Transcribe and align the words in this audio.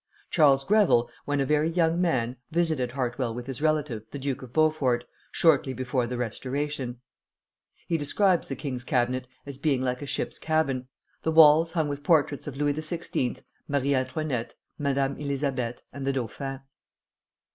Charles 0.31 0.63
Greville, 0.65 1.11
when 1.25 1.39
a 1.39 1.45
very 1.45 1.69
young 1.69 2.01
man, 2.01 2.35
visited 2.49 2.93
Hartwell 2.93 3.35
with 3.35 3.45
his 3.45 3.61
relative, 3.61 4.03
the 4.09 4.17
Duke 4.17 4.41
of 4.41 4.51
Beaufort, 4.51 5.05
shortly 5.31 5.73
before 5.73 6.07
the 6.07 6.17
Restoration. 6.17 6.99
He 7.87 7.99
describes 7.99 8.47
the 8.47 8.55
king's 8.55 8.83
cabinet 8.83 9.27
as 9.45 9.59
being 9.59 9.83
like 9.83 10.01
a 10.01 10.07
ship's 10.07 10.39
cabin, 10.39 10.87
the 11.21 11.29
walls 11.31 11.73
hung 11.73 11.87
with 11.87 12.01
portraits 12.01 12.47
of 12.47 12.57
Louis 12.57 12.73
XVI., 12.73 13.43
Marie 13.67 13.93
Antoinette, 13.93 14.55
Madame 14.79 15.17
Elisabeth, 15.17 15.83
and 15.93 16.07
the 16.07 16.13
dauphin. 16.13 16.61